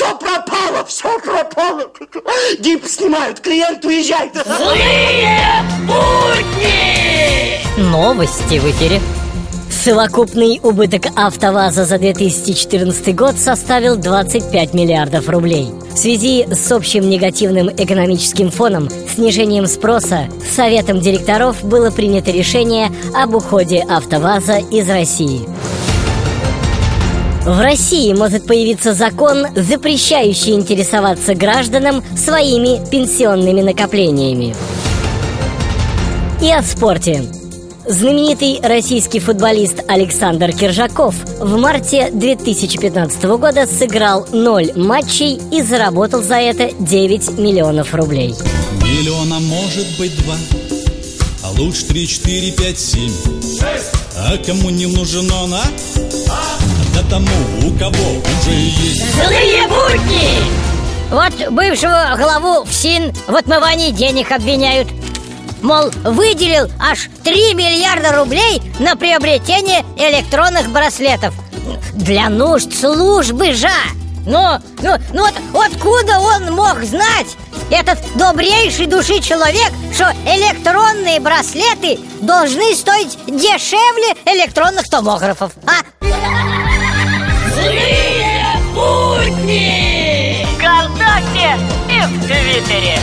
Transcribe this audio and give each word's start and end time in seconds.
все 0.00 0.16
пропало, 0.16 0.84
все 0.86 1.18
пропало. 1.20 1.90
Гипс 2.58 2.92
снимают, 2.92 3.40
клиент 3.40 3.84
уезжает. 3.84 4.32
Злые 4.32 5.62
будни! 5.86 7.60
Новости 7.76 8.58
в 8.58 8.70
эфире. 8.70 8.98
Совокупный 9.70 10.58
убыток 10.62 11.08
АвтоВАЗа 11.16 11.84
за 11.84 11.98
2014 11.98 13.14
год 13.14 13.36
составил 13.36 13.96
25 13.96 14.72
миллиардов 14.72 15.28
рублей. 15.28 15.68
В 15.92 15.98
связи 15.98 16.46
с 16.50 16.72
общим 16.72 17.08
негативным 17.08 17.68
экономическим 17.68 18.50
фоном, 18.50 18.88
снижением 19.14 19.66
спроса, 19.66 20.28
Советом 20.50 21.00
директоров 21.00 21.62
было 21.62 21.90
принято 21.90 22.30
решение 22.30 22.90
об 23.14 23.34
уходе 23.34 23.84
АвтоВАЗа 23.88 24.58
из 24.70 24.88
России. 24.88 25.46
В 27.50 27.60
России 27.60 28.12
может 28.12 28.46
появиться 28.46 28.94
закон, 28.94 29.44
запрещающий 29.56 30.52
интересоваться 30.52 31.34
гражданам 31.34 32.00
своими 32.16 32.88
пенсионными 32.92 33.60
накоплениями. 33.60 34.54
И 36.40 36.48
о 36.52 36.62
спорте. 36.62 37.24
Знаменитый 37.88 38.60
российский 38.62 39.18
футболист 39.18 39.82
Александр 39.88 40.52
Киржаков 40.52 41.16
в 41.40 41.56
марте 41.56 42.12
2015 42.12 43.24
года 43.24 43.66
сыграл 43.66 44.28
0 44.30 44.70
матчей 44.76 45.40
и 45.50 45.60
заработал 45.60 46.22
за 46.22 46.36
это 46.36 46.70
9 46.78 47.36
миллионов 47.36 47.92
рублей. 47.96 48.32
Миллиона 48.84 49.40
может 49.40 49.98
быть 49.98 50.16
два, 50.22 50.36
а 51.42 51.50
лучше 51.60 51.84
три, 51.86 52.06
четыре, 52.06 52.52
пять, 52.52 52.78
семь. 52.78 53.10
А 54.16 54.36
кому 54.36 54.70
не 54.70 54.86
нужен 54.86 55.28
он, 55.32 55.54
а? 55.54 55.64
Да 57.00 57.16
тому, 57.16 57.26
у 57.66 57.78
кого 57.78 58.10
уже 58.18 58.50
есть. 58.50 59.14
Злые 59.14 59.66
будни! 59.68 60.38
Вот 61.10 61.50
бывшего 61.50 62.14
главу 62.18 62.64
ФСИН 62.64 63.14
в 63.26 63.34
отмывании 63.34 63.90
денег 63.90 64.30
обвиняют. 64.32 64.88
Мол, 65.62 65.90
выделил 66.04 66.70
аж 66.78 67.08
3 67.24 67.54
миллиарда 67.54 68.12
рублей 68.12 68.60
на 68.80 68.96
приобретение 68.96 69.82
электронных 69.96 70.68
браслетов. 70.70 71.34
Для 71.94 72.28
нужд 72.28 72.74
службы 72.78 73.54
же! 73.54 73.70
Но, 74.26 74.60
ну, 74.82 74.96
ну 75.14 75.26
вот 75.52 75.64
откуда 75.64 76.18
он 76.18 76.52
мог 76.52 76.82
знать, 76.84 77.28
этот 77.70 77.98
добрейший 78.16 78.86
души 78.86 79.20
человек, 79.20 79.72
что 79.94 80.12
электронные 80.26 81.20
браслеты 81.20 81.98
должны 82.20 82.74
стоить 82.74 83.16
дешевле 83.26 84.14
электронных 84.26 84.90
томографов, 84.90 85.52
а? 85.66 85.89
Будни! 89.30 90.46
ВКонтакте 90.56 91.58
и 91.88 92.00
в 92.02 92.26
Твиттере. 92.26 92.98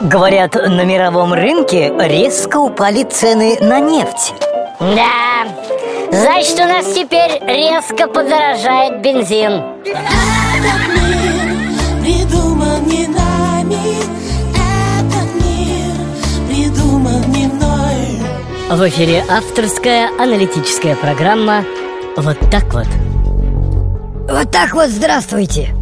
Говорят, 0.00 0.54
на 0.54 0.84
мировом 0.84 1.32
рынке 1.32 1.92
резко 1.98 2.58
упали 2.58 3.02
цены 3.02 3.58
на 3.60 3.80
нефть. 3.80 4.34
Да, 4.78 5.46
значит, 6.10 6.58
у 6.60 6.64
нас 6.64 6.86
теперь 6.94 7.40
резко 7.46 8.06
подорожает 8.06 9.00
бензин. 9.00 9.62
Этот 9.84 10.88
мир 10.94 12.02
придуман 12.02 12.86
не 12.86 13.06
нами 13.06 13.76
Этот 14.54 15.34
мир 15.42 15.94
придуман 16.48 17.22
не 17.32 17.46
мной 17.46 18.20
В 18.70 18.88
эфире 18.88 19.24
авторская 19.28 20.10
аналитическая 20.18 20.94
программа 20.94 21.64
«Вот 22.16 22.38
так 22.50 22.72
вот». 22.72 23.05
Вот 24.46 24.52
так 24.52 24.74
вот 24.74 24.90
здравствуйте. 24.90 25.74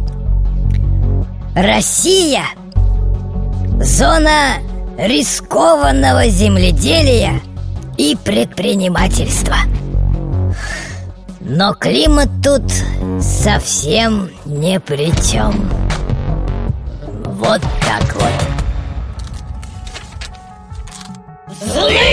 Россия– 1.53 2.45
зона 3.79 4.55
рискованного 4.97 6.29
земледелия 6.29 7.41
и 7.95 8.15
предпринимательства. 8.15 9.57
Но 11.41 11.75
климат 11.75 12.29
тут 12.43 12.63
совсем 13.21 14.31
не 14.45 14.79
при 14.79 15.11
чем. 15.31 15.69
Вот 17.23 17.61
так 17.81 18.15
вот. 18.15 18.33
Злые! 21.71 22.04